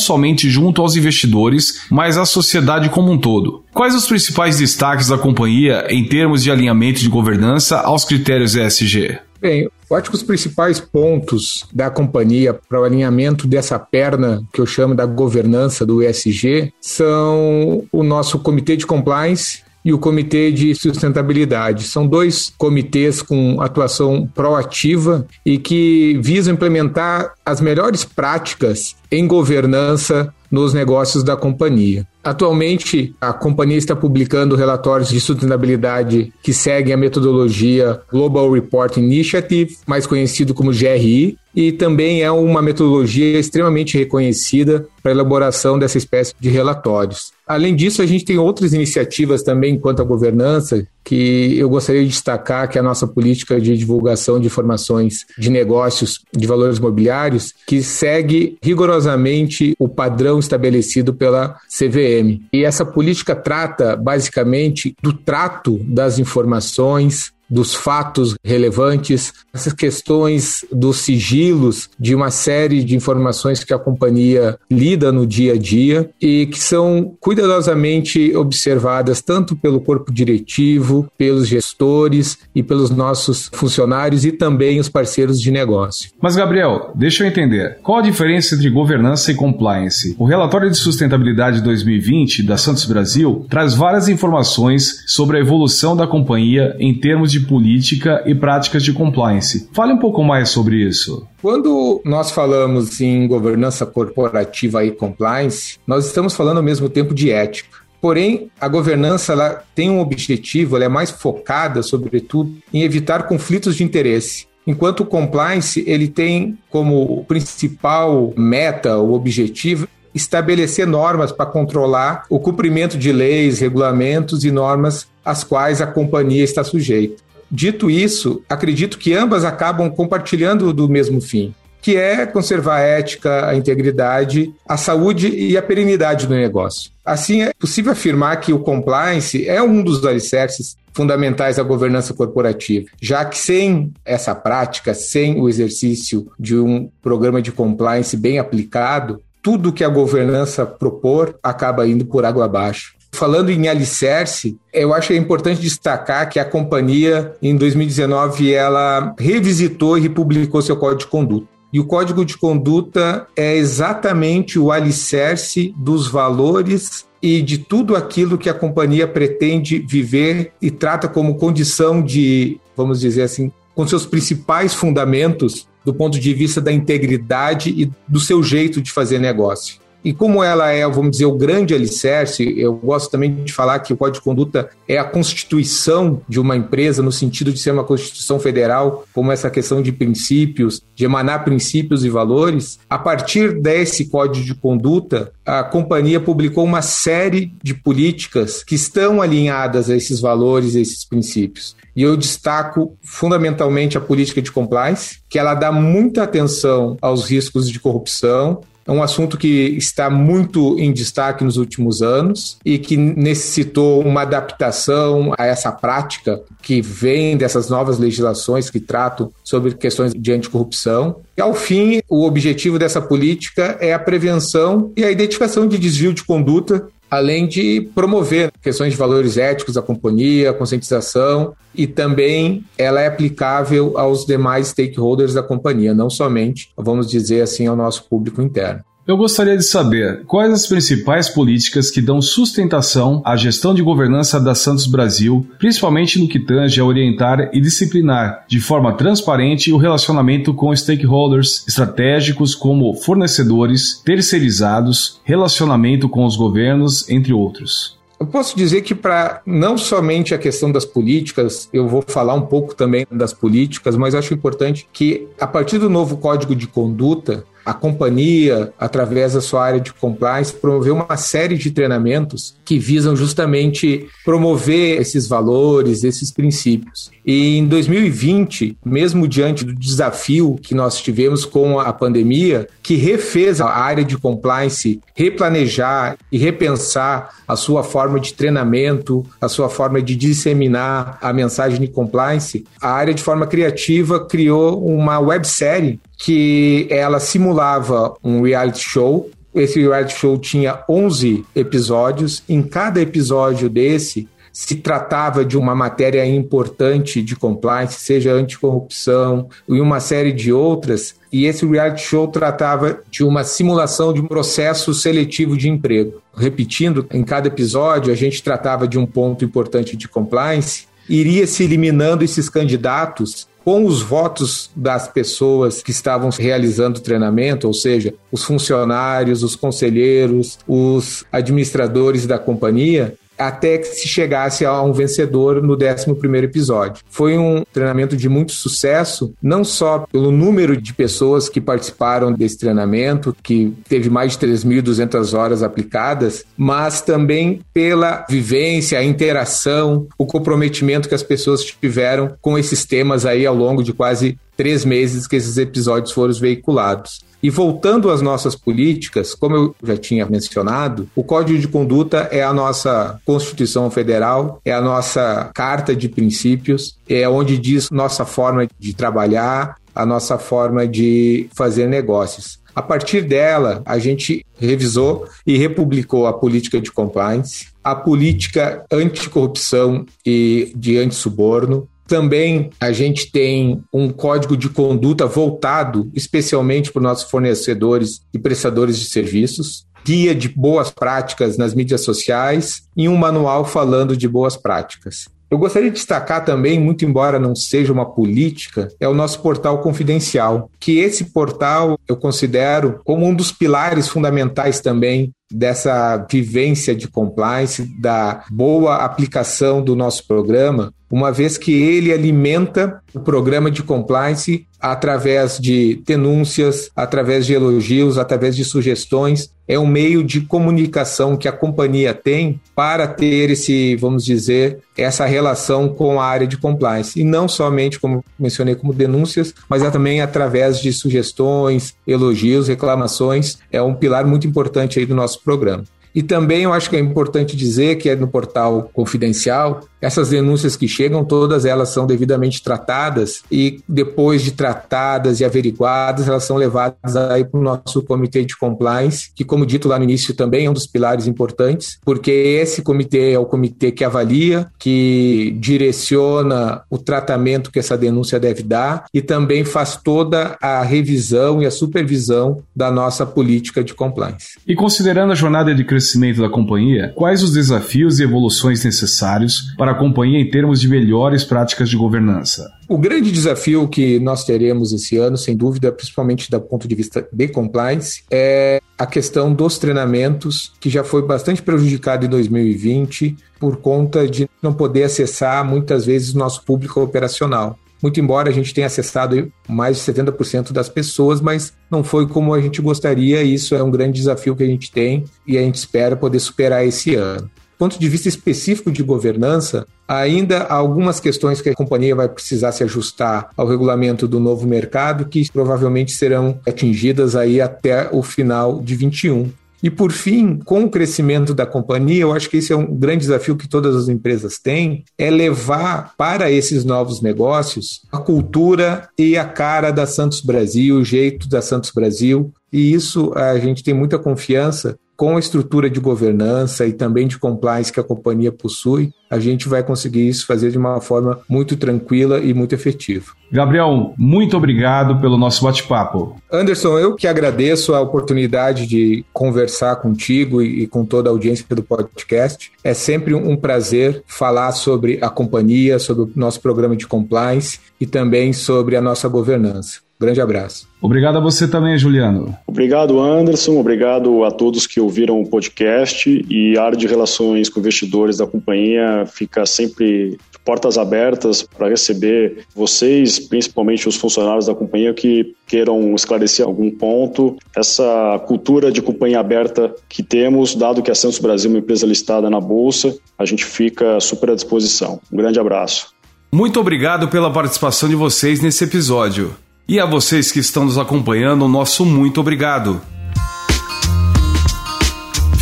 somente 0.00 0.50
junto 0.50 0.82
aos 0.82 0.96
investidores, 0.96 1.82
mas 1.88 2.18
à 2.18 2.24
sociedade 2.24 2.88
como 2.88 3.12
um 3.12 3.18
todo. 3.18 3.62
Quais 3.72 3.94
os 3.94 4.06
principais 4.06 4.58
destaques 4.58 5.08
da 5.08 5.18
companhia 5.18 5.86
em 5.88 6.04
termos 6.04 6.42
de 6.42 6.50
alinhamento 6.50 6.98
de 6.98 7.08
governança 7.08 7.78
aos 7.78 8.04
critérios 8.04 8.56
ESG? 8.56 9.20
Bem, 9.40 9.68
eu 9.92 9.96
acho 9.98 10.08
que 10.08 10.16
os 10.16 10.22
principais 10.22 10.80
pontos 10.80 11.66
da 11.70 11.90
companhia 11.90 12.54
para 12.54 12.80
o 12.80 12.84
alinhamento 12.84 13.46
dessa 13.46 13.78
perna 13.78 14.42
que 14.50 14.58
eu 14.58 14.64
chamo 14.64 14.94
da 14.94 15.04
governança 15.04 15.84
do 15.84 16.02
ESG 16.02 16.72
são 16.80 17.84
o 17.92 18.02
nosso 18.02 18.38
comitê 18.38 18.74
de 18.74 18.86
compliance 18.86 19.62
e 19.84 19.92
o 19.92 19.98
Comitê 19.98 20.52
de 20.52 20.74
Sustentabilidade. 20.74 21.84
São 21.84 22.06
dois 22.06 22.52
comitês 22.56 23.20
com 23.20 23.60
atuação 23.60 24.28
proativa 24.32 25.26
e 25.44 25.58
que 25.58 26.18
visam 26.22 26.54
implementar 26.54 27.34
as 27.44 27.60
melhores 27.60 28.04
práticas 28.04 28.94
em 29.10 29.26
governança 29.26 30.32
nos 30.50 30.72
negócios 30.72 31.24
da 31.24 31.36
companhia. 31.36 32.06
Atualmente, 32.22 33.14
a 33.20 33.32
companhia 33.32 33.76
está 33.76 33.96
publicando 33.96 34.54
relatórios 34.54 35.08
de 35.08 35.20
sustentabilidade 35.20 36.32
que 36.42 36.52
seguem 36.52 36.94
a 36.94 36.96
metodologia 36.96 38.00
Global 38.10 38.50
Report 38.52 38.96
Initiative, 38.96 39.76
mais 39.86 40.06
conhecido 40.06 40.54
como 40.54 40.70
GRI, 40.70 41.36
e 41.54 41.72
também 41.72 42.22
é 42.22 42.30
uma 42.30 42.62
metodologia 42.62 43.38
extremamente 43.38 43.98
reconhecida 43.98 44.86
para 45.02 45.12
a 45.12 45.14
elaboração 45.14 45.78
dessa 45.78 45.98
espécie 45.98 46.34
de 46.40 46.48
relatórios. 46.48 47.32
Além 47.46 47.74
disso, 47.74 48.00
a 48.00 48.06
gente 48.06 48.24
tem 48.24 48.38
outras 48.38 48.72
iniciativas 48.72 49.42
também 49.42 49.78
quanto 49.78 50.00
à 50.00 50.04
governança 50.04 50.86
que 51.04 51.58
eu 51.58 51.68
gostaria 51.68 52.02
de 52.02 52.08
destacar, 52.08 52.68
que 52.68 52.78
é 52.78 52.80
a 52.80 52.84
nossa 52.84 53.06
política 53.06 53.60
de 53.60 53.76
divulgação 53.76 54.38
de 54.38 54.46
informações 54.46 55.26
de 55.36 55.50
negócios 55.50 56.20
de 56.34 56.46
valores 56.46 56.78
mobiliários, 56.78 57.52
que 57.66 57.82
segue 57.82 58.56
rigorosamente 58.62 59.74
o 59.78 59.88
padrão 59.88 60.38
estabelecido 60.38 61.12
pela 61.12 61.56
CVM. 61.68 62.11
E 62.52 62.64
essa 62.64 62.84
política 62.84 63.34
trata 63.34 63.96
basicamente 63.96 64.94
do 65.02 65.12
trato 65.12 65.78
das 65.84 66.18
informações, 66.18 67.32
dos 67.52 67.74
fatos 67.74 68.34
relevantes, 68.42 69.30
essas 69.52 69.74
questões 69.74 70.64
dos 70.72 71.00
sigilos 71.00 71.90
de 72.00 72.14
uma 72.14 72.30
série 72.30 72.82
de 72.82 72.96
informações 72.96 73.62
que 73.62 73.74
a 73.74 73.78
companhia 73.78 74.58
lida 74.70 75.12
no 75.12 75.26
dia 75.26 75.52
a 75.52 75.58
dia 75.58 76.08
e 76.18 76.46
que 76.46 76.58
são 76.58 77.14
cuidadosamente 77.20 78.34
observadas 78.34 79.20
tanto 79.20 79.54
pelo 79.54 79.82
corpo 79.82 80.10
diretivo, 80.10 81.06
pelos 81.18 81.46
gestores 81.46 82.38
e 82.54 82.62
pelos 82.62 82.88
nossos 82.88 83.50
funcionários 83.52 84.24
e 84.24 84.32
também 84.32 84.80
os 84.80 84.88
parceiros 84.88 85.38
de 85.38 85.50
negócio. 85.50 86.10
Mas 86.22 86.34
Gabriel, 86.34 86.92
deixa 86.94 87.22
eu 87.22 87.28
entender. 87.28 87.78
Qual 87.82 87.98
a 87.98 88.02
diferença 88.02 88.54
entre 88.54 88.70
governança 88.70 89.30
e 89.30 89.34
compliance? 89.34 90.16
O 90.18 90.24
relatório 90.24 90.70
de 90.70 90.78
sustentabilidade 90.78 91.60
2020 91.60 92.44
da 92.44 92.56
Santos 92.56 92.86
Brasil 92.86 93.44
traz 93.50 93.74
várias 93.74 94.08
informações 94.08 95.04
sobre 95.06 95.36
a 95.36 95.40
evolução 95.40 95.94
da 95.94 96.06
companhia 96.06 96.74
em 96.78 96.94
termos 96.94 97.30
de 97.30 97.41
política 97.42 98.22
e 98.26 98.34
práticas 98.34 98.82
de 98.82 98.92
compliance. 98.92 99.68
Fale 99.72 99.92
um 99.92 99.98
pouco 99.98 100.22
mais 100.22 100.48
sobre 100.48 100.76
isso. 100.76 101.26
Quando 101.40 102.00
nós 102.04 102.30
falamos 102.30 103.00
em 103.00 103.26
governança 103.26 103.84
corporativa 103.84 104.84
e 104.84 104.90
compliance, 104.90 105.78
nós 105.86 106.06
estamos 106.06 106.34
falando 106.34 106.58
ao 106.58 106.62
mesmo 106.62 106.88
tempo 106.88 107.14
de 107.14 107.30
ética. 107.30 107.82
Porém, 108.00 108.50
a 108.60 108.66
governança 108.66 109.32
ela 109.32 109.62
tem 109.74 109.88
um 109.88 110.00
objetivo, 110.00 110.74
ela 110.74 110.86
é 110.86 110.88
mais 110.88 111.10
focada, 111.10 111.82
sobretudo, 111.82 112.52
em 112.74 112.82
evitar 112.82 113.28
conflitos 113.28 113.76
de 113.76 113.84
interesse. 113.84 114.46
Enquanto 114.66 115.00
o 115.00 115.06
compliance 115.06 115.84
ele 115.86 116.08
tem 116.08 116.58
como 116.68 117.24
principal 117.24 118.32
meta, 118.36 118.98
o 118.98 119.12
objetivo, 119.12 119.86
estabelecer 120.14 120.86
normas 120.86 121.32
para 121.32 121.46
controlar 121.46 122.24
o 122.28 122.38
cumprimento 122.38 122.98
de 122.98 123.12
leis, 123.12 123.60
regulamentos 123.60 124.44
e 124.44 124.50
normas 124.50 125.08
às 125.24 125.42
quais 125.42 125.80
a 125.80 125.86
companhia 125.86 126.44
está 126.44 126.62
sujeita. 126.62 127.22
Dito 127.54 127.90
isso, 127.90 128.42
acredito 128.48 128.96
que 128.96 129.12
ambas 129.12 129.44
acabam 129.44 129.90
compartilhando 129.90 130.72
do 130.72 130.88
mesmo 130.88 131.20
fim, 131.20 131.54
que 131.82 131.96
é 131.96 132.24
conservar 132.24 132.76
a 132.76 132.80
ética, 132.80 133.46
a 133.46 133.54
integridade, 133.54 134.54
a 134.66 134.78
saúde 134.78 135.28
e 135.28 135.54
a 135.54 135.62
perenidade 135.62 136.26
do 136.26 136.34
negócio. 136.34 136.90
Assim, 137.04 137.42
é 137.42 137.52
possível 137.52 137.92
afirmar 137.92 138.40
que 138.40 138.54
o 138.54 138.60
compliance 138.60 139.46
é 139.46 139.62
um 139.62 139.82
dos 139.82 140.02
alicerces 140.06 140.78
fundamentais 140.94 141.56
da 141.56 141.62
governança 141.62 142.14
corporativa, 142.14 142.86
já 143.00 143.22
que 143.22 143.36
sem 143.36 143.92
essa 144.02 144.34
prática, 144.34 144.94
sem 144.94 145.38
o 145.38 145.46
exercício 145.46 146.30
de 146.38 146.56
um 146.56 146.88
programa 147.02 147.42
de 147.42 147.52
compliance 147.52 148.16
bem 148.16 148.38
aplicado, 148.38 149.20
tudo 149.42 149.72
que 149.72 149.84
a 149.84 149.88
governança 149.88 150.64
propor 150.64 151.38
acaba 151.42 151.86
indo 151.86 152.06
por 152.06 152.24
água 152.24 152.46
abaixo. 152.46 152.94
Falando 153.14 153.50
em 153.50 153.68
alicerce, 153.68 154.56
eu 154.72 154.92
acho 154.94 155.08
que 155.08 155.14
é 155.14 155.16
importante 155.16 155.60
destacar 155.60 156.28
que 156.28 156.40
a 156.40 156.44
companhia, 156.44 157.34
em 157.42 157.54
2019, 157.54 158.52
ela 158.52 159.14
revisitou 159.18 159.96
e 159.96 160.00
republicou 160.00 160.62
seu 160.62 160.76
código 160.76 161.00
de 161.00 161.06
conduta. 161.06 161.46
E 161.72 161.78
o 161.78 161.84
código 161.84 162.24
de 162.24 162.36
conduta 162.36 163.26
é 163.36 163.56
exatamente 163.56 164.58
o 164.58 164.72
alicerce 164.72 165.74
dos 165.76 166.06
valores 166.06 167.06
e 167.22 167.40
de 167.40 167.58
tudo 167.58 167.94
aquilo 167.94 168.36
que 168.36 168.50
a 168.50 168.54
companhia 168.54 169.06
pretende 169.06 169.78
viver 169.78 170.52
e 170.60 170.70
trata 170.70 171.08
como 171.08 171.36
condição 171.36 172.02
de, 172.02 172.58
vamos 172.76 173.00
dizer 173.00 173.22
assim, 173.22 173.52
com 173.74 173.86
seus 173.86 174.04
principais 174.04 174.74
fundamentos 174.74 175.66
do 175.84 175.94
ponto 175.94 176.18
de 176.18 176.34
vista 176.34 176.60
da 176.60 176.72
integridade 176.72 177.70
e 177.70 177.90
do 178.06 178.20
seu 178.20 178.42
jeito 178.42 178.80
de 178.80 178.92
fazer 178.92 179.18
negócio. 179.18 179.81
E 180.04 180.12
como 180.12 180.42
ela 180.42 180.70
é, 180.70 180.86
vamos 180.88 181.12
dizer, 181.12 181.26
o 181.26 181.36
grande 181.36 181.74
alicerce, 181.74 182.54
eu 182.58 182.74
gosto 182.74 183.10
também 183.10 183.32
de 183.44 183.52
falar 183.52 183.78
que 183.78 183.92
o 183.92 183.96
Código 183.96 184.18
de 184.18 184.24
Conduta 184.24 184.70
é 184.88 184.98
a 184.98 185.04
constituição 185.04 186.20
de 186.28 186.40
uma 186.40 186.56
empresa, 186.56 187.02
no 187.02 187.12
sentido 187.12 187.52
de 187.52 187.58
ser 187.58 187.70
uma 187.70 187.84
constituição 187.84 188.40
federal, 188.40 189.04
como 189.12 189.30
essa 189.30 189.50
questão 189.50 189.80
de 189.80 189.92
princípios, 189.92 190.82
de 190.94 191.04
emanar 191.04 191.44
princípios 191.44 192.04
e 192.04 192.10
valores. 192.10 192.80
A 192.90 192.98
partir 192.98 193.60
desse 193.60 194.06
Código 194.06 194.44
de 194.44 194.54
Conduta, 194.54 195.32
a 195.46 195.62
companhia 195.62 196.20
publicou 196.20 196.64
uma 196.64 196.82
série 196.82 197.52
de 197.62 197.74
políticas 197.74 198.64
que 198.64 198.74
estão 198.74 199.22
alinhadas 199.22 199.88
a 199.88 199.96
esses 199.96 200.20
valores, 200.20 200.74
a 200.74 200.80
esses 200.80 201.04
princípios. 201.04 201.76
E 201.94 202.02
eu 202.02 202.16
destaco 202.16 202.96
fundamentalmente 203.02 203.98
a 203.98 204.00
política 204.00 204.40
de 204.40 204.50
compliance, 204.50 205.18
que 205.28 205.38
ela 205.38 205.54
dá 205.54 205.70
muita 205.70 206.22
atenção 206.22 206.96
aos 207.00 207.28
riscos 207.28 207.70
de 207.70 207.78
corrupção, 207.78 208.62
é 208.86 208.92
um 208.92 209.02
assunto 209.02 209.36
que 209.36 209.48
está 209.76 210.10
muito 210.10 210.78
em 210.78 210.92
destaque 210.92 211.44
nos 211.44 211.56
últimos 211.56 212.02
anos 212.02 212.58
e 212.64 212.78
que 212.78 212.96
necessitou 212.96 214.00
uma 214.02 214.22
adaptação 214.22 215.32
a 215.38 215.46
essa 215.46 215.70
prática 215.70 216.40
que 216.60 216.80
vem 216.80 217.36
dessas 217.36 217.68
novas 217.68 217.98
legislações 217.98 218.70
que 218.70 218.80
tratam 218.80 219.32
sobre 219.44 219.74
questões 219.74 220.12
de 220.12 220.32
anticorrupção. 220.32 221.16
E, 221.36 221.40
ao 221.40 221.54
fim, 221.54 222.00
o 222.08 222.24
objetivo 222.26 222.78
dessa 222.78 223.00
política 223.00 223.76
é 223.80 223.92
a 223.92 223.98
prevenção 223.98 224.92
e 224.96 225.04
a 225.04 225.10
identificação 225.10 225.66
de 225.66 225.78
desvio 225.78 226.12
de 226.12 226.24
conduta 226.24 226.86
além 227.12 227.46
de 227.46 227.90
promover 227.94 228.50
questões 228.62 228.94
de 228.94 228.98
valores 228.98 229.36
éticos 229.36 229.74
da 229.74 229.82
companhia, 229.82 230.50
conscientização 230.54 231.54
e 231.74 231.86
também 231.86 232.64
ela 232.78 233.02
é 233.02 233.06
aplicável 233.06 233.98
aos 233.98 234.24
demais 234.24 234.68
stakeholders 234.68 235.34
da 235.34 235.42
companhia, 235.42 235.92
não 235.92 236.08
somente, 236.08 236.70
vamos 236.74 237.06
dizer 237.06 237.42
assim, 237.42 237.66
ao 237.66 237.76
nosso 237.76 238.08
público 238.08 238.40
interno. 238.40 238.82
Eu 239.04 239.16
gostaria 239.16 239.56
de 239.56 239.64
saber 239.64 240.22
quais 240.26 240.52
as 240.52 240.68
principais 240.68 241.28
políticas 241.28 241.90
que 241.90 242.00
dão 242.00 242.22
sustentação 242.22 243.20
à 243.24 243.34
gestão 243.34 243.74
de 243.74 243.82
governança 243.82 244.38
da 244.38 244.54
Santos 244.54 244.86
Brasil, 244.86 245.44
principalmente 245.58 246.20
no 246.20 246.28
que 246.28 246.38
tange 246.38 246.80
a 246.80 246.84
orientar 246.84 247.50
e 247.52 247.60
disciplinar 247.60 248.44
de 248.46 248.60
forma 248.60 248.96
transparente 248.96 249.72
o 249.72 249.76
relacionamento 249.76 250.54
com 250.54 250.74
stakeholders 250.74 251.66
estratégicos 251.66 252.54
como 252.54 252.94
fornecedores, 252.94 254.00
terceirizados, 254.04 255.20
relacionamento 255.24 256.08
com 256.08 256.24
os 256.24 256.36
governos, 256.36 257.08
entre 257.10 257.32
outros. 257.32 258.00
Eu 258.20 258.26
posso 258.28 258.56
dizer 258.56 258.82
que 258.82 258.94
para 258.94 259.42
não 259.44 259.76
somente 259.76 260.32
a 260.32 260.38
questão 260.38 260.70
das 260.70 260.84
políticas, 260.84 261.68
eu 261.72 261.88
vou 261.88 262.04
falar 262.06 262.34
um 262.34 262.42
pouco 262.42 262.72
também 262.72 263.04
das 263.10 263.32
políticas, 263.32 263.96
mas 263.96 264.14
acho 264.14 264.32
importante 264.32 264.86
que 264.92 265.26
a 265.40 265.46
partir 265.48 265.78
do 265.78 265.90
novo 265.90 266.16
Código 266.16 266.54
de 266.54 266.68
Conduta, 266.68 267.44
a 267.64 267.72
companhia, 267.72 268.72
através 268.78 269.34
da 269.34 269.40
sua 269.40 269.64
área 269.64 269.80
de 269.80 269.92
compliance, 269.92 270.52
promoveu 270.52 270.94
uma 270.94 271.16
série 271.16 271.56
de 271.56 271.70
treinamentos 271.70 272.54
que 272.64 272.78
visam 272.78 273.14
justamente 273.14 274.06
promover 274.24 275.00
esses 275.00 275.28
valores, 275.28 276.04
esses 276.04 276.30
princípios. 276.30 277.10
E 277.24 277.58
em 277.58 277.66
2020, 277.66 278.76
mesmo 278.84 279.28
diante 279.28 279.64
do 279.64 279.74
desafio 279.74 280.56
que 280.60 280.74
nós 280.74 281.00
tivemos 281.00 281.44
com 281.44 281.78
a 281.78 281.92
pandemia, 281.92 282.66
que 282.82 282.96
refez 282.96 283.60
a 283.60 283.68
área 283.68 284.04
de 284.04 284.18
compliance 284.18 285.00
replanejar 285.14 286.16
e 286.30 286.38
repensar 286.38 287.30
a 287.46 287.54
sua 287.54 287.84
forma 287.84 288.18
de 288.18 288.34
treinamento, 288.34 289.24
a 289.40 289.48
sua 289.48 289.68
forma 289.68 290.02
de 290.02 290.16
disseminar 290.16 291.18
a 291.20 291.32
mensagem 291.32 291.80
de 291.80 291.88
compliance, 291.88 292.64
a 292.80 292.90
área 292.90 293.14
de 293.14 293.22
forma 293.22 293.46
criativa 293.46 294.24
criou 294.26 294.84
uma 294.84 295.18
websérie 295.20 296.00
que 296.22 296.86
ela 296.88 297.18
simulava 297.18 298.14
um 298.22 298.42
reality 298.42 298.78
show. 298.78 299.28
Esse 299.52 299.80
reality 299.80 300.16
show 300.16 300.38
tinha 300.38 300.84
11 300.88 301.44
episódios. 301.54 302.44
Em 302.48 302.62
cada 302.62 303.00
episódio 303.00 303.68
desse, 303.68 304.28
se 304.52 304.76
tratava 304.76 305.44
de 305.44 305.58
uma 305.58 305.74
matéria 305.74 306.24
importante 306.24 307.20
de 307.20 307.34
compliance, 307.34 307.98
seja 307.98 308.32
anticorrupção 308.32 309.48
e 309.68 309.80
uma 309.80 309.98
série 309.98 310.30
de 310.30 310.52
outras, 310.52 311.16
e 311.32 311.46
esse 311.46 311.66
reality 311.66 312.02
show 312.02 312.28
tratava 312.28 313.00
de 313.10 313.24
uma 313.24 313.42
simulação 313.42 314.12
de 314.12 314.20
um 314.20 314.26
processo 314.26 314.94
seletivo 314.94 315.56
de 315.56 315.68
emprego. 315.68 316.22
Repetindo, 316.36 317.04
em 317.10 317.24
cada 317.24 317.48
episódio 317.48 318.12
a 318.12 318.16
gente 318.16 318.42
tratava 318.42 318.86
de 318.86 318.96
um 318.96 319.06
ponto 319.06 319.44
importante 319.44 319.96
de 319.96 320.06
compliance, 320.06 320.86
iria 321.08 321.46
se 321.48 321.64
eliminando 321.64 322.22
esses 322.22 322.48
candidatos 322.48 323.48
com 323.64 323.84
os 323.84 324.02
votos 324.02 324.70
das 324.74 325.08
pessoas 325.08 325.82
que 325.82 325.90
estavam 325.90 326.30
realizando 326.30 326.98
o 326.98 327.02
treinamento, 327.02 327.66
ou 327.66 327.74
seja, 327.74 328.14
os 328.30 328.44
funcionários, 328.44 329.42
os 329.42 329.56
conselheiros, 329.56 330.58
os 330.66 331.24
administradores 331.30 332.26
da 332.26 332.38
companhia, 332.38 333.14
até 333.46 333.78
que 333.78 333.86
se 333.86 334.08
chegasse 334.08 334.64
a 334.64 334.82
um 334.82 334.92
vencedor 334.92 335.62
no 335.62 335.74
11 335.74 336.36
episódio. 336.42 337.02
Foi 337.08 337.38
um 337.38 337.62
treinamento 337.72 338.16
de 338.16 338.28
muito 338.28 338.52
sucesso, 338.52 339.34
não 339.42 339.64
só 339.64 340.00
pelo 340.10 340.30
número 340.30 340.76
de 340.76 340.92
pessoas 340.92 341.48
que 341.48 341.60
participaram 341.60 342.32
desse 342.32 342.58
treinamento, 342.58 343.36
que 343.42 343.72
teve 343.88 344.10
mais 344.10 344.32
de 344.32 344.46
3.200 344.46 345.36
horas 345.36 345.62
aplicadas, 345.62 346.44
mas 346.56 347.00
também 347.00 347.60
pela 347.72 348.26
vivência, 348.28 348.98
a 348.98 349.04
interação, 349.04 350.06
o 350.18 350.26
comprometimento 350.26 351.08
que 351.08 351.14
as 351.14 351.22
pessoas 351.22 351.64
tiveram 351.64 352.34
com 352.40 352.58
esses 352.58 352.84
temas 352.84 353.26
aí 353.26 353.46
ao 353.46 353.54
longo 353.54 353.82
de 353.82 353.92
quase 353.92 354.38
três 354.56 354.84
meses 354.84 355.26
que 355.26 355.36
esses 355.36 355.56
episódios 355.56 356.12
foram 356.12 356.32
veiculados. 356.32 357.20
E 357.42 357.50
voltando 357.50 358.10
às 358.10 358.22
nossas 358.22 358.54
políticas, 358.54 359.34
como 359.34 359.56
eu 359.56 359.76
já 359.82 359.96
tinha 359.96 360.24
mencionado, 360.26 361.08
o 361.16 361.24
Código 361.24 361.58
de 361.58 361.66
Conduta 361.66 362.28
é 362.30 362.42
a 362.42 362.52
nossa 362.52 363.20
Constituição 363.26 363.90
Federal, 363.90 364.60
é 364.64 364.72
a 364.72 364.80
nossa 364.80 365.50
Carta 365.52 365.94
de 365.96 366.08
Princípios, 366.08 366.96
é 367.08 367.28
onde 367.28 367.58
diz 367.58 367.90
nossa 367.90 368.24
forma 368.24 368.68
de 368.78 368.94
trabalhar, 368.94 369.76
a 369.94 370.06
nossa 370.06 370.38
forma 370.38 370.86
de 370.86 371.48
fazer 371.54 371.88
negócios. 371.88 372.62
A 372.74 372.80
partir 372.80 373.22
dela, 373.22 373.82
a 373.84 373.98
gente 373.98 374.46
revisou 374.58 375.26
e 375.46 375.58
republicou 375.58 376.26
a 376.26 376.32
política 376.32 376.80
de 376.80 376.90
compliance, 376.90 377.66
a 377.84 377.94
política 377.94 378.84
anticorrupção 378.90 380.06
e 380.24 380.72
de 380.74 380.96
antissuborno, 380.96 381.86
também 382.12 382.68
a 382.78 382.92
gente 382.92 383.32
tem 383.32 383.82
um 383.90 384.10
código 384.10 384.54
de 384.54 384.68
conduta 384.68 385.24
voltado 385.24 386.10
especialmente 386.12 386.92
para 386.92 387.00
os 387.00 387.02
nossos 387.04 387.30
fornecedores 387.30 388.20
e 388.34 388.38
prestadores 388.38 388.98
de 388.98 389.06
serviços, 389.06 389.86
guia 390.04 390.34
de 390.34 390.50
boas 390.50 390.90
práticas 390.90 391.56
nas 391.56 391.72
mídias 391.72 392.02
sociais 392.02 392.82
e 392.94 393.08
um 393.08 393.16
manual 393.16 393.64
falando 393.64 394.14
de 394.14 394.28
boas 394.28 394.58
práticas. 394.58 395.24
Eu 395.50 395.56
gostaria 395.56 395.90
de 395.90 395.96
destacar 395.96 396.44
também, 396.44 396.78
muito 396.78 397.04
embora 397.04 397.38
não 397.38 397.54
seja 397.54 397.92
uma 397.92 398.06
política, 398.06 398.88
é 399.00 399.08
o 399.08 399.14
nosso 399.14 399.40
portal 399.40 399.80
confidencial, 399.80 400.70
que 400.80 400.98
esse 400.98 401.26
portal 401.26 401.98
eu 402.08 402.16
considero 402.16 403.00
como 403.04 403.26
um 403.26 403.34
dos 403.34 403.52
pilares 403.52 404.08
fundamentais 404.08 404.80
também 404.80 405.30
dessa 405.50 406.26
vivência 406.30 406.94
de 406.94 407.06
compliance, 407.06 407.84
da 408.00 408.44
boa 408.50 408.96
aplicação 408.96 409.82
do 409.82 409.94
nosso 409.94 410.26
programa, 410.26 410.92
uma 411.12 411.30
vez 411.30 411.58
que 411.58 411.70
ele 411.70 412.10
alimenta 412.10 413.02
o 413.12 413.20
programa 413.20 413.70
de 413.70 413.82
compliance 413.82 414.66
através 414.80 415.58
de 415.58 416.02
denúncias, 416.06 416.90
através 416.96 417.44
de 417.44 417.52
elogios, 417.52 418.16
através 418.16 418.56
de 418.56 418.64
sugestões. 418.64 419.50
É 419.68 419.78
um 419.78 419.86
meio 419.86 420.24
de 420.24 420.40
comunicação 420.40 421.36
que 421.36 421.46
a 421.46 421.52
companhia 421.52 422.14
tem 422.14 422.58
para 422.74 423.06
ter 423.06 423.50
esse, 423.50 423.94
vamos 423.96 424.24
dizer, 424.24 424.78
essa 424.96 425.26
relação 425.26 425.86
com 425.86 426.18
a 426.18 426.24
área 426.24 426.46
de 426.46 426.56
compliance. 426.56 427.20
E 427.20 427.24
não 427.24 427.46
somente, 427.46 428.00
como 428.00 428.24
mencionei, 428.38 428.74
como 428.74 428.94
denúncias, 428.94 429.54
mas 429.68 429.82
é 429.82 429.90
também 429.90 430.22
através 430.22 430.80
de 430.80 430.94
sugestões, 430.94 431.94
elogios, 432.06 432.68
reclamações. 432.68 433.58
É 433.70 433.82
um 433.82 433.94
pilar 433.94 434.26
muito 434.26 434.46
importante 434.46 434.98
aí 434.98 435.04
do 435.04 435.14
nosso 435.14 435.42
programa. 435.42 435.84
E 436.14 436.22
também 436.22 436.62
eu 436.62 436.72
acho 436.72 436.90
que 436.90 436.96
é 436.96 437.00
importante 437.00 437.56
dizer 437.56 437.96
que 437.96 438.08
é 438.08 438.16
no 438.16 438.28
portal 438.28 438.90
confidencial 438.92 439.80
essas 440.02 440.30
denúncias 440.30 440.74
que 440.74 440.88
chegam, 440.88 441.24
todas 441.24 441.64
elas 441.64 441.90
são 441.90 442.08
devidamente 442.08 442.60
tratadas 442.60 443.44
e 443.50 443.80
depois 443.88 444.42
de 444.42 444.50
tratadas 444.50 445.38
e 445.38 445.44
averiguadas, 445.44 446.26
elas 446.26 446.42
são 446.42 446.56
levadas 446.56 447.16
aí 447.16 447.44
para 447.44 447.60
o 447.60 447.62
nosso 447.62 448.02
comitê 448.02 448.44
de 448.44 448.56
compliance, 448.56 449.30
que 449.32 449.44
como 449.44 449.64
dito 449.64 449.86
lá 449.86 449.98
no 449.98 450.04
início 450.04 450.34
também 450.34 450.66
é 450.66 450.70
um 450.70 450.72
dos 450.72 450.88
pilares 450.88 451.28
importantes, 451.28 452.00
porque 452.04 452.32
esse 452.32 452.82
comitê 452.82 453.30
é 453.30 453.38
o 453.38 453.46
comitê 453.46 453.92
que 453.92 454.02
avalia, 454.02 454.66
que 454.76 455.56
direciona 455.60 456.82
o 456.90 456.98
tratamento 456.98 457.70
que 457.70 457.78
essa 457.78 457.96
denúncia 457.96 458.40
deve 458.40 458.64
dar 458.64 459.04
e 459.14 459.22
também 459.22 459.64
faz 459.64 459.96
toda 459.96 460.56
a 460.60 460.82
revisão 460.82 461.62
e 461.62 461.66
a 461.66 461.70
supervisão 461.70 462.60
da 462.74 462.90
nossa 462.90 463.24
política 463.24 463.84
de 463.84 463.94
compliance. 463.94 464.58
E 464.66 464.74
considerando 464.74 465.30
a 465.30 465.36
jornada 465.36 465.72
de 465.72 465.84
crescimento 465.84 466.01
da 466.40 466.48
companhia, 466.48 467.12
quais 467.14 467.42
os 467.42 467.52
desafios 467.52 468.18
e 468.18 468.24
evoluções 468.24 468.84
necessários 468.84 469.74
para 469.76 469.92
a 469.92 469.94
companhia 469.94 470.40
em 470.40 470.50
termos 470.50 470.80
de 470.80 470.88
melhores 470.88 471.44
práticas 471.44 471.88
de 471.88 471.96
governança? 471.96 472.70
O 472.88 472.98
grande 472.98 473.32
desafio 473.32 473.88
que 473.88 474.18
nós 474.20 474.44
teremos 474.44 474.92
esse 474.92 475.16
ano, 475.16 475.36
sem 475.36 475.56
dúvida, 475.56 475.90
principalmente 475.90 476.50
do 476.50 476.60
ponto 476.60 476.86
de 476.86 476.94
vista 476.94 477.26
de 477.32 477.48
compliance, 477.48 478.22
é 478.30 478.80
a 478.98 479.06
questão 479.06 479.52
dos 479.52 479.78
treinamentos, 479.78 480.72
que 480.78 480.90
já 480.90 481.02
foi 481.02 481.22
bastante 481.22 481.62
prejudicado 481.62 482.26
em 482.26 482.28
2020 482.28 483.36
por 483.58 483.76
conta 483.76 484.28
de 484.28 484.48
não 484.62 484.72
poder 484.72 485.04
acessar 485.04 485.64
muitas 485.64 486.04
vezes 486.04 486.34
o 486.34 486.38
nosso 486.38 486.64
público 486.64 487.00
operacional. 487.00 487.78
Muito 488.02 488.20
embora 488.20 488.50
a 488.50 488.52
gente 488.52 488.74
tenha 488.74 488.86
acessado 488.86 489.52
mais 489.68 489.96
de 489.96 490.12
70% 490.12 490.72
das 490.72 490.88
pessoas, 490.88 491.40
mas 491.40 491.72
não 491.90 492.02
foi 492.02 492.26
como 492.26 492.52
a 492.52 492.60
gente 492.60 492.82
gostaria. 492.82 493.42
Isso 493.42 493.74
é 493.74 493.82
um 493.82 493.90
grande 493.90 494.18
desafio 494.18 494.56
que 494.56 494.62
a 494.62 494.66
gente 494.66 494.90
tem 494.90 495.24
e 495.46 495.56
a 495.56 495.60
gente 495.60 495.76
espera 495.76 496.16
poder 496.16 496.40
superar 496.40 496.84
esse 496.84 497.14
ano 497.14 497.48
ponto 497.82 497.98
de 497.98 498.08
vista 498.08 498.28
específico 498.28 498.92
de 498.92 499.02
governança, 499.02 499.88
ainda 500.06 500.58
há 500.58 500.74
algumas 500.74 501.18
questões 501.18 501.60
que 501.60 501.68
a 501.68 501.74
companhia 501.74 502.14
vai 502.14 502.28
precisar 502.28 502.70
se 502.70 502.84
ajustar 502.84 503.50
ao 503.56 503.66
regulamento 503.66 504.28
do 504.28 504.38
novo 504.38 504.68
mercado, 504.68 505.24
que 505.24 505.50
provavelmente 505.50 506.12
serão 506.12 506.60
atingidas 506.64 507.34
aí 507.34 507.60
até 507.60 508.08
o 508.12 508.22
final 508.22 508.80
de 508.80 508.94
21. 508.94 509.50
E 509.82 509.90
por 509.90 510.12
fim, 510.12 510.58
com 510.64 510.84
o 510.84 510.90
crescimento 510.90 511.52
da 511.52 511.66
companhia, 511.66 512.22
eu 512.22 512.32
acho 512.32 512.48
que 512.48 512.58
esse 512.58 512.72
é 512.72 512.76
um 512.76 512.94
grande 512.94 513.20
desafio 513.20 513.56
que 513.56 513.68
todas 513.68 513.96
as 513.96 514.08
empresas 514.08 514.58
têm, 514.58 515.04
é 515.18 515.28
levar 515.30 516.14
para 516.16 516.50
esses 516.50 516.84
novos 516.84 517.20
negócios 517.20 518.02
a 518.12 518.18
cultura 518.18 519.08
e 519.18 519.36
a 519.36 519.44
cara 519.44 519.90
da 519.90 520.06
Santos 520.06 520.40
Brasil, 520.40 520.96
o 520.96 521.04
jeito 521.04 521.48
da 521.48 521.60
Santos 521.60 521.90
Brasil. 521.90 522.52
E 522.72 522.92
isso 522.92 523.32
a 523.34 523.58
gente 523.58 523.82
tem 523.82 523.92
muita 523.92 524.18
confiança 524.18 524.96
com 525.16 525.36
a 525.36 525.40
estrutura 525.40 525.90
de 525.90 526.00
governança 526.00 526.86
e 526.86 526.92
também 526.92 527.26
de 527.28 527.38
compliance 527.38 527.92
que 527.92 528.00
a 528.00 528.04
companhia 528.04 528.50
possui, 528.50 529.12
a 529.30 529.38
gente 529.38 529.68
vai 529.68 529.82
conseguir 529.82 530.28
isso 530.28 530.46
fazer 530.46 530.70
de 530.70 530.78
uma 530.78 531.00
forma 531.00 531.40
muito 531.48 531.76
tranquila 531.76 532.40
e 532.40 532.52
muito 532.52 532.74
efetiva. 532.74 533.32
Gabriel, 533.52 534.14
muito 534.16 534.56
obrigado 534.56 535.20
pelo 535.20 535.36
nosso 535.36 535.62
bate-papo. 535.62 536.36
Anderson, 536.50 536.98
eu 536.98 537.14
que 537.14 537.26
agradeço 537.26 537.94
a 537.94 538.00
oportunidade 538.00 538.86
de 538.86 539.22
conversar 539.30 539.96
contigo 539.96 540.62
e, 540.62 540.86
com 540.86 541.04
toda 541.04 541.28
a 541.28 541.32
audiência 541.32 541.66
do 541.68 541.82
podcast. 541.82 542.72
É 542.82 542.94
sempre 542.94 543.34
um 543.34 543.54
prazer 543.54 544.22
falar 544.26 544.72
sobre 544.72 545.18
a 545.20 545.28
companhia, 545.28 545.98
sobre 545.98 546.24
o 546.24 546.30
nosso 546.34 546.62
programa 546.62 546.96
de 546.96 547.06
compliance 547.06 547.78
e 548.00 548.06
também 548.06 548.54
sobre 548.54 548.96
a 548.96 549.02
nossa 549.02 549.28
governança. 549.28 550.00
Grande 550.18 550.40
abraço. 550.40 550.88
Obrigado 551.00 551.36
a 551.38 551.40
você 551.40 551.66
também, 551.66 551.98
Juliano. 551.98 552.56
Obrigado, 552.64 553.20
Anderson. 553.20 553.76
Obrigado 553.76 554.44
a 554.44 554.52
todos 554.52 554.86
que 554.86 555.00
ouviram 555.00 555.42
o 555.42 555.50
podcast. 555.50 556.46
E 556.48 556.78
a 556.78 556.84
área 556.84 556.96
de 556.96 557.08
relações 557.08 557.68
com 557.68 557.80
investidores 557.80 558.38
da 558.38 558.46
companhia 558.46 559.24
fica 559.26 559.66
sempre 559.66 560.38
portas 560.64 560.96
abertas 560.96 561.62
para 561.62 561.88
receber 561.88 562.64
vocês, 562.74 563.41
principalmente 563.48 564.08
os 564.08 564.16
funcionários 564.16 564.66
da 564.66 564.74
companhia 564.74 565.12
que 565.12 565.54
queiram 565.66 566.14
esclarecer 566.14 566.66
algum 566.66 566.90
ponto. 566.90 567.56
Essa 567.76 568.40
cultura 568.46 568.90
de 568.90 569.02
companhia 569.02 569.40
aberta 569.40 569.94
que 570.08 570.22
temos, 570.22 570.74
dado 570.74 571.02
que 571.02 571.10
a 571.10 571.14
Santos 571.14 571.38
Brasil 571.38 571.70
é 571.70 571.74
uma 571.74 571.78
empresa 571.80 572.06
listada 572.06 572.48
na 572.48 572.60
Bolsa, 572.60 573.16
a 573.38 573.44
gente 573.44 573.64
fica 573.64 574.20
super 574.20 574.50
à 574.50 574.54
disposição. 574.54 575.20
Um 575.32 575.36
grande 575.36 575.58
abraço. 575.58 576.08
Muito 576.50 576.78
obrigado 576.78 577.28
pela 577.28 577.50
participação 577.50 578.08
de 578.08 578.14
vocês 578.14 578.60
nesse 578.60 578.84
episódio. 578.84 579.54
E 579.88 579.98
a 579.98 580.06
vocês 580.06 580.52
que 580.52 580.60
estão 580.60 580.84
nos 580.84 580.98
acompanhando, 580.98 581.66
nosso 581.66 582.04
muito 582.04 582.40
obrigado. 582.40 583.00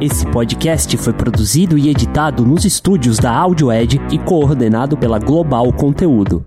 Esse 0.00 0.24
podcast 0.24 0.96
foi 0.96 1.12
produzido 1.12 1.76
e 1.76 1.90
editado 1.90 2.42
nos 2.42 2.64
estúdios 2.64 3.18
da 3.18 3.30
AudioEd 3.36 4.00
e 4.10 4.18
coordenado 4.18 4.96
pela 4.96 5.18
Global 5.18 5.70
Conteúdo. 5.74 6.46